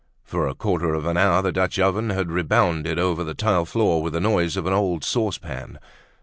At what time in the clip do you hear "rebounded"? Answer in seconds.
2.31-2.97